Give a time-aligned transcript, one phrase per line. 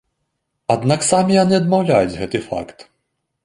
[0.75, 2.77] Аднак самі яны адмаўляюць гэты факт.